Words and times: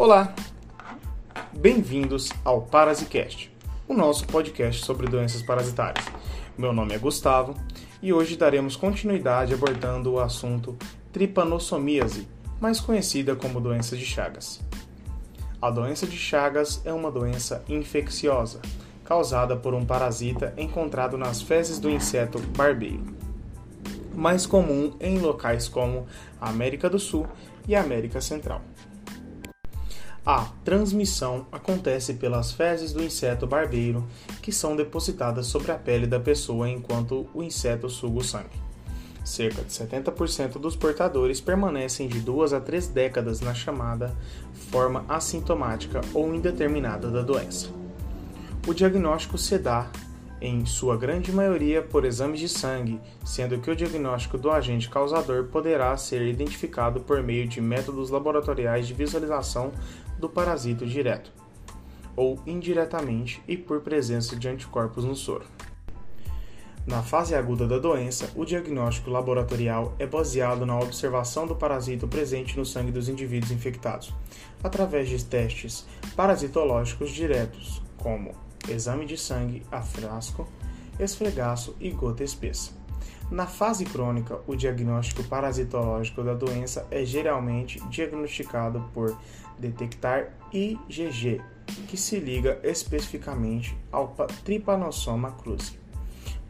Olá, 0.00 0.34
bem-vindos 1.52 2.30
ao 2.42 2.62
Parasicast, 2.62 3.52
o 3.86 3.92
nosso 3.92 4.26
podcast 4.26 4.82
sobre 4.82 5.06
doenças 5.06 5.42
parasitárias. 5.42 6.06
Meu 6.56 6.72
nome 6.72 6.94
é 6.94 6.98
Gustavo 6.98 7.54
e 8.00 8.10
hoje 8.10 8.34
daremos 8.34 8.76
continuidade 8.76 9.52
abordando 9.52 10.12
o 10.12 10.18
assunto 10.18 10.74
tripanossomíase, 11.12 12.26
mais 12.58 12.80
conhecida 12.80 13.36
como 13.36 13.60
doença 13.60 13.94
de 13.94 14.06
Chagas. 14.06 14.62
A 15.60 15.70
doença 15.70 16.06
de 16.06 16.16
Chagas 16.16 16.80
é 16.86 16.94
uma 16.94 17.10
doença 17.10 17.62
infecciosa 17.68 18.62
causada 19.04 19.54
por 19.54 19.74
um 19.74 19.84
parasita 19.84 20.54
encontrado 20.56 21.18
nas 21.18 21.42
fezes 21.42 21.78
do 21.78 21.90
inseto 21.90 22.38
barbeiro, 22.56 23.04
mais 24.14 24.46
comum 24.46 24.94
em 24.98 25.18
locais 25.18 25.68
como 25.68 26.06
a 26.40 26.48
América 26.48 26.88
do 26.88 26.98
Sul 26.98 27.26
e 27.68 27.76
a 27.76 27.82
América 27.82 28.22
Central. 28.22 28.62
A 30.24 30.50
transmissão 30.64 31.46
acontece 31.50 32.14
pelas 32.14 32.52
fezes 32.52 32.92
do 32.92 33.02
inseto 33.02 33.46
barbeiro, 33.46 34.06
que 34.42 34.52
são 34.52 34.76
depositadas 34.76 35.46
sobre 35.46 35.72
a 35.72 35.76
pele 35.76 36.06
da 36.06 36.20
pessoa 36.20 36.68
enquanto 36.68 37.26
o 37.32 37.42
inseto 37.42 37.88
suga 37.88 38.18
o 38.18 38.24
sangue. 38.24 38.60
Cerca 39.24 39.62
de 39.62 39.72
70% 39.72 40.58
dos 40.58 40.76
portadores 40.76 41.40
permanecem 41.40 42.06
de 42.06 42.20
duas 42.20 42.52
a 42.52 42.60
três 42.60 42.88
décadas 42.88 43.40
na 43.40 43.54
chamada 43.54 44.14
forma 44.70 45.04
assintomática 45.08 46.00
ou 46.12 46.34
indeterminada 46.34 47.10
da 47.10 47.22
doença. 47.22 47.68
O 48.66 48.74
diagnóstico 48.74 49.38
se 49.38 49.58
dá, 49.58 49.90
em 50.40 50.64
sua 50.64 50.96
grande 50.96 51.30
maioria, 51.32 51.82
por 51.82 52.04
exames 52.04 52.40
de 52.40 52.48
sangue, 52.48 53.00
sendo 53.24 53.58
que 53.58 53.70
o 53.70 53.76
diagnóstico 53.76 54.38
do 54.38 54.50
agente 54.50 54.88
causador 54.88 55.44
poderá 55.44 55.96
ser 55.96 56.22
identificado 56.22 57.00
por 57.00 57.22
meio 57.22 57.46
de 57.46 57.60
métodos 57.60 58.10
laboratoriais 58.10 58.86
de 58.86 58.94
visualização 58.94 59.72
do 60.18 60.28
parasito 60.28 60.86
direto 60.86 61.32
ou 62.16 62.38
indiretamente 62.46 63.42
e 63.46 63.56
por 63.56 63.80
presença 63.80 64.36
de 64.36 64.48
anticorpos 64.48 65.04
no 65.04 65.14
soro. 65.14 65.44
Na 66.86 67.02
fase 67.02 67.34
aguda 67.34 67.68
da 67.68 67.78
doença, 67.78 68.30
o 68.34 68.44
diagnóstico 68.44 69.10
laboratorial 69.10 69.94
é 69.98 70.06
baseado 70.06 70.66
na 70.66 70.78
observação 70.78 71.46
do 71.46 71.54
parasito 71.54 72.08
presente 72.08 72.56
no 72.56 72.64
sangue 72.64 72.90
dos 72.90 73.08
indivíduos 73.08 73.52
infectados, 73.52 74.12
através 74.62 75.08
de 75.08 75.22
testes 75.24 75.86
parasitológicos 76.16 77.10
diretos, 77.10 77.82
como 77.98 78.32
exame 78.68 79.06
de 79.06 79.16
sangue 79.16 79.62
a 79.70 79.80
frasco, 79.80 80.46
esfregaço 80.98 81.76
e 81.80 81.90
gota 81.90 82.22
espessa. 82.22 82.72
Na 83.30 83.46
fase 83.46 83.84
crônica, 83.84 84.40
o 84.46 84.56
diagnóstico 84.56 85.22
parasitológico 85.22 86.24
da 86.24 86.34
doença 86.34 86.86
é 86.90 87.04
geralmente 87.04 87.80
diagnosticado 87.88 88.84
por 88.92 89.16
detectar 89.56 90.32
IgG, 90.52 91.40
que 91.86 91.96
se 91.96 92.18
liga 92.18 92.58
especificamente 92.64 93.76
ao 93.92 94.08
Trypanosoma 94.44 95.30
cruzi. 95.30 95.78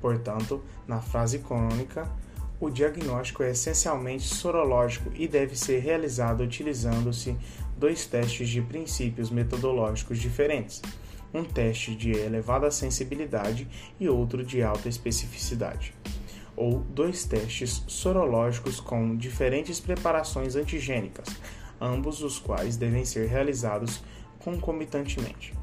Portanto, 0.00 0.62
na 0.88 1.00
fase 1.00 1.40
crônica, 1.40 2.10
o 2.58 2.70
diagnóstico 2.70 3.42
é 3.42 3.50
essencialmente 3.50 4.24
sorológico 4.24 5.10
e 5.14 5.28
deve 5.28 5.56
ser 5.56 5.80
realizado 5.80 6.42
utilizando-se 6.42 7.36
dois 7.76 8.06
testes 8.06 8.48
de 8.48 8.62
princípios 8.62 9.30
metodológicos 9.30 10.18
diferentes 10.18 10.80
um 11.32 11.44
teste 11.44 11.94
de 11.94 12.12
elevada 12.12 12.70
sensibilidade 12.70 13.68
e 13.98 14.08
outro 14.08 14.44
de 14.44 14.62
alta 14.62 14.88
especificidade, 14.88 15.94
ou 16.56 16.80
dois 16.80 17.24
testes 17.24 17.84
sorológicos 17.86 18.80
com 18.80 19.16
diferentes 19.16 19.80
preparações 19.80 20.56
antigênicas, 20.56 21.28
ambos 21.80 22.22
os 22.22 22.38
quais 22.38 22.76
devem 22.76 23.04
ser 23.04 23.28
realizados 23.28 24.02
concomitantemente. 24.38 25.54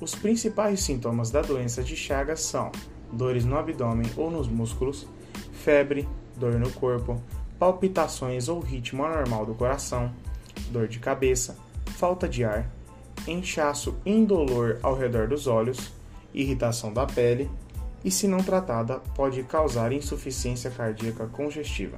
Os 0.00 0.14
principais 0.14 0.80
sintomas 0.80 1.30
da 1.30 1.42
doença 1.42 1.82
de 1.82 1.96
Chagas 1.96 2.40
são 2.40 2.70
dores 3.12 3.44
no 3.44 3.56
abdômen 3.56 4.10
ou 4.16 4.30
nos 4.30 4.48
músculos, 4.48 5.06
febre, 5.52 6.08
dor 6.36 6.58
no 6.58 6.70
corpo, 6.72 7.22
palpitações 7.58 8.48
ou 8.48 8.60
ritmo 8.60 9.04
anormal 9.04 9.46
do 9.46 9.54
coração, 9.54 10.12
dor 10.70 10.88
de 10.88 10.98
cabeça, 10.98 11.56
falta 11.96 12.28
de 12.28 12.44
ar, 12.44 12.70
inchaço 13.26 13.96
indolor 14.04 14.78
ao 14.82 14.96
redor 14.96 15.28
dos 15.28 15.46
olhos, 15.46 15.92
irritação 16.32 16.92
da 16.92 17.06
pele 17.06 17.50
e, 18.04 18.10
se 18.10 18.28
não 18.28 18.38
tratada, 18.42 19.00
pode 19.14 19.42
causar 19.44 19.92
insuficiência 19.92 20.70
cardíaca 20.70 21.26
congestiva. 21.26 21.96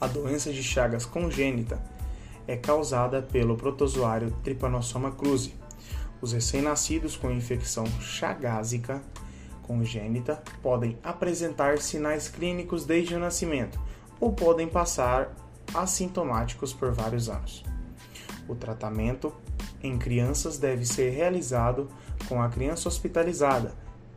A 0.00 0.06
doença 0.06 0.52
de 0.52 0.62
Chagas 0.62 1.06
congênita 1.06 1.80
é 2.46 2.56
causada 2.56 3.22
pelo 3.22 3.56
protozoário 3.56 4.30
Trypanosoma 4.44 5.10
cruzi. 5.10 5.54
Os 6.20 6.32
recém-nascidos 6.32 7.16
com 7.16 7.30
infecção 7.30 7.86
chagásica 8.00 9.02
congênita 9.62 10.42
podem 10.62 10.96
apresentar 11.02 11.78
sinais 11.78 12.28
clínicos 12.28 12.84
desde 12.84 13.14
o 13.14 13.18
nascimento 13.18 13.80
ou 14.20 14.32
podem 14.32 14.68
passar 14.68 15.34
assintomáticos 15.74 16.72
por 16.72 16.92
vários 16.92 17.28
anos. 17.28 17.64
O 18.48 18.54
tratamento 18.54 19.32
em 19.86 19.98
crianças 19.98 20.58
deve 20.58 20.84
ser 20.84 21.10
realizado 21.10 21.88
com 22.28 22.42
a 22.42 22.48
criança 22.48 22.88
hospitalizada, 22.88 23.74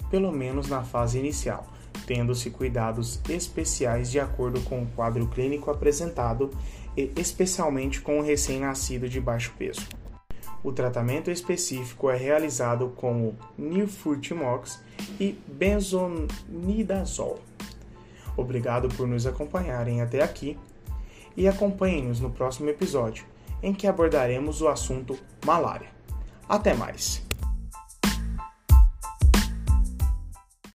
pelo 0.10 0.32
menos 0.32 0.68
na 0.68 0.84
fase 0.84 1.20
inicial, 1.20 1.68
tendo-se 2.06 2.50
cuidados 2.50 3.20
especiais 3.30 4.12
de 4.12 4.20
acordo 4.20 4.62
com 4.62 4.84
o 4.84 4.88
quadro 4.88 5.28
clínico 5.28 5.70
apresentado 5.70 6.50
e 6.98 7.12
especialmente 7.16 8.02
com 8.02 8.20
o 8.20 8.24
recém-nascido 8.24 9.08
de 9.08 9.22
baixo 9.22 9.54
peso. 9.58 9.88
O 10.64 10.74
tratamento 10.74 11.32
específico 11.32 12.10
é 12.10 12.18
realizado 12.18 12.90
com 12.96 13.30
o 13.30 13.36
Nifurtimox 13.58 14.82
e 15.20 15.38
benzonidazol. 15.48 17.40
Obrigado 18.36 18.90
por 18.90 19.08
nos 19.08 19.26
acompanharem 19.26 20.02
até 20.02 20.22
aqui 20.22 20.58
e 21.38 21.48
acompanhem-nos 21.48 22.20
no 22.20 22.30
próximo 22.30 22.70
episódio 22.70 23.26
em 23.62 23.74
que 23.74 23.88
abordaremos 23.88 24.62
o 24.62 24.68
assunto 24.68 25.18
malária. 25.46 25.90
Até 26.48 26.74
mais! 26.74 27.29